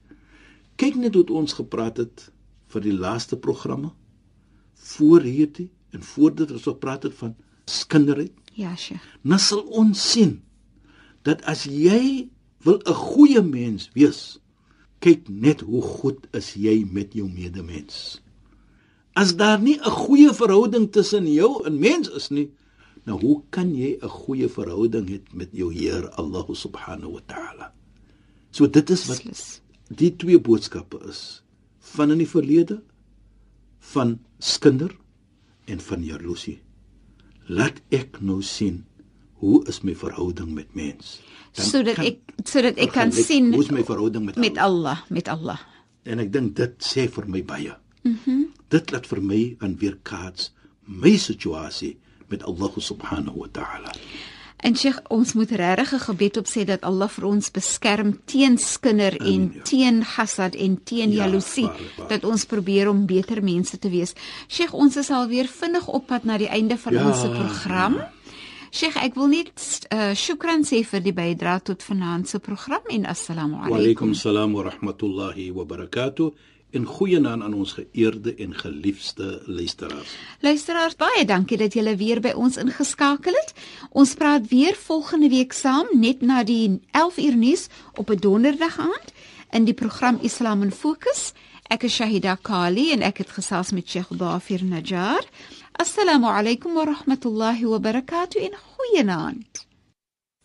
Kyk 0.78 0.96
net 0.98 1.18
hoe 1.18 1.26
ons 1.36 1.54
gepraat 1.54 1.98
het 2.02 2.30
vir 2.74 2.86
die 2.86 2.96
laaste 2.96 3.38
programme 3.38 3.92
voor 4.96 5.22
hierdie 5.28 5.70
en 5.92 6.04
voordat 6.04 6.52
ons 6.52 6.68
op 6.68 6.80
praat 6.80 7.04
het 7.04 7.16
van 7.20 7.36
skinderheid. 7.66 8.32
Ja, 8.54 8.76
sye. 8.76 9.00
Nou 9.22 9.40
sal 9.40 9.64
ons 9.82 10.02
sien 10.12 10.42
dat 11.28 11.44
as 11.50 11.66
jy 11.70 12.30
wil 12.66 12.82
'n 12.86 12.94
goeie 12.94 13.42
mens 13.42 13.90
wees, 13.94 14.40
kyk 15.00 15.30
net 15.30 15.62
hoe 15.62 15.82
goed 15.82 16.28
is 16.38 16.54
jy 16.54 16.86
met 16.86 17.14
jou 17.14 17.30
medemens. 17.30 18.22
As 19.14 19.36
daar 19.36 19.60
nie 19.60 19.80
'n 19.80 19.90
goeie 19.90 20.34
verhouding 20.34 20.92
tussen 20.92 21.28
jou 21.28 21.66
en 21.66 21.80
mens 21.80 22.10
is 22.10 22.30
nie, 22.30 22.50
nou 23.06 23.20
hoe 23.20 23.44
kan 23.50 23.76
jy 23.76 23.98
'n 24.02 24.08
goeie 24.08 24.50
verhouding 24.50 25.10
hê 25.10 25.20
met 25.34 25.50
jou 25.52 25.74
Heer 25.74 26.10
Allah 26.10 26.46
subhanahu 26.54 27.12
wa 27.12 27.22
ta'ala? 27.26 27.74
So 28.52 28.68
dit 28.68 28.90
is 28.90 29.06
wat 29.08 29.62
die 29.88 30.16
twee 30.16 30.40
boodskappe 30.40 31.00
is 31.10 31.42
van 31.80 32.12
in 32.12 32.18
die 32.18 32.30
verlede 32.30 32.82
van 33.80 34.20
skinder 34.40 34.96
en 35.72 35.82
van 35.88 36.04
jaloesie. 36.06 36.60
Laat 37.52 37.82
ek 37.96 38.20
nou 38.22 38.42
sien 38.46 38.84
hoe 39.42 39.64
is 39.72 39.82
my 39.82 39.96
verhouding 39.98 40.54
met 40.54 40.76
mens? 40.78 41.18
Sodat 41.58 42.00
ek 42.04 42.22
sodat 42.46 42.78
ek 42.80 42.94
kan 42.96 43.12
sien 43.16 43.50
hoe 43.56 43.64
is 43.64 43.72
my 43.74 43.84
verhouding 43.88 44.28
met 44.28 44.40
met 44.40 44.60
Allah, 44.62 45.02
met 45.10 45.32
Allah. 45.32 45.60
En 46.06 46.22
ek 46.22 46.32
dink 46.34 46.56
dit 46.60 46.86
sê 46.86 47.08
vir 47.12 47.28
my 47.28 47.44
baie. 47.46 47.76
Mhm. 48.04 48.18
Mm 48.26 48.50
dit 48.72 48.92
laat 48.96 49.04
vir 49.04 49.20
my 49.20 49.40
aan 49.60 49.74
weerkaats 49.82 50.52
my 50.88 51.12
situasie 51.20 51.98
met 52.32 52.44
Allah 52.48 52.72
subhanahu 52.80 53.44
wa 53.44 53.50
ta'ala. 53.52 53.92
En 54.62 54.76
Sheikh, 54.78 55.00
ons 55.10 55.34
moet 55.34 55.52
regtig 55.52 55.94
'n 55.94 56.00
gebed 56.00 56.38
opsê 56.38 56.66
dat 56.66 56.82
Allah 56.82 57.10
vir 57.10 57.26
ons 57.26 57.52
beskerm 57.52 58.20
teen 58.26 58.58
skinder 58.58 59.18
en, 59.18 59.26
en 59.26 59.52
ja. 59.54 59.62
teen 59.62 60.02
hasad 60.04 60.56
en 60.56 60.84
teen 60.84 61.12
ja, 61.12 61.26
jaloesie 61.26 61.70
dat 62.08 62.24
ons 62.24 62.46
probeer 62.46 62.90
om 62.90 63.06
beter 63.06 63.44
mense 63.44 63.80
te 63.80 63.90
wees. 63.90 64.14
Sheikh, 64.48 64.74
ons 64.74 64.96
is 64.96 65.10
al 65.10 65.28
weer 65.28 65.48
vinnig 65.48 65.88
op 65.88 66.08
pad 66.08 66.24
na 66.24 66.38
die 66.38 66.50
einde 66.50 66.78
van 66.78 66.94
ja, 66.94 67.08
ons 67.08 67.22
program. 67.22 67.96
Ja. 67.96 68.12
Sheikh, 68.72 68.96
ek 69.04 69.16
wil 69.16 69.28
net 69.28 69.88
uh, 69.92 70.14
shukran 70.16 70.64
sê 70.64 70.84
vir 70.88 71.02
die 71.04 71.14
bydrae 71.14 71.60
tot 71.60 71.84
vanaand 71.84 72.30
se 72.30 72.40
program 72.40 72.86
en 72.88 73.06
assalamu 73.06 73.56
alaykum. 73.56 73.72
Wa 73.72 73.82
alaykum 73.82 74.12
assalam 74.16 74.54
wa 74.54 74.64
rahmatullahi 74.70 75.52
wa 75.52 75.66
barakatuh 75.66 76.32
en 76.77 76.85
goeie 76.85 77.21
naam 77.21 77.43
aan 77.43 77.55
ons 77.55 77.73
geëerde 77.73 78.35
en 78.35 78.55
geliefde 78.55 79.43
luisteraars. 79.47 80.17
Luisteraars, 80.41 80.97
baie 80.97 81.25
dankie 81.25 81.57
dat 81.57 81.75
julle 81.75 81.97
weer 81.97 82.21
by 82.21 82.33
ons 82.37 82.57
ingeskakel 82.61 83.33
het. 83.39 83.55
Ons 83.91 84.15
praat 84.15 84.49
weer 84.51 84.77
volgende 84.77 85.29
week 85.33 85.53
saam 85.57 85.87
net 85.93 86.21
na 86.21 86.43
die 86.45 86.81
11 86.91 87.19
uur 87.19 87.37
nuus 87.37 87.69
op 87.95 88.11
'n 88.11 88.21
donderdag 88.21 88.79
aand 88.79 89.13
in 89.51 89.65
die 89.65 89.75
program 89.75 90.19
Islam 90.23 90.63
in 90.63 90.73
Fokus. 90.73 91.33
Ek 91.69 91.83
is 91.83 91.95
Shahida 91.95 92.39
Kali 92.43 92.93
en 92.93 93.03
ek 93.03 93.19
het 93.19 93.31
gesels 93.31 93.73
met 93.73 93.89
Sheikh 93.89 94.19
Dafir 94.19 94.65
Najjar. 94.65 95.25
Assalamu 95.73 96.27
alaykum 96.27 96.75
wa 96.75 96.85
rahmatullahi 96.85 97.67
wa 97.67 97.79
barakatuh 97.79 98.43
in 98.43 98.55
goeie 98.55 99.05
naam. 99.05 99.43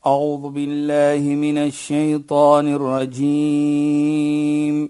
أعوذ 0.05 0.49
بالله 0.49 1.35
من 1.35 1.57
الشيطان 1.57 2.73
الرجيم 2.73 4.89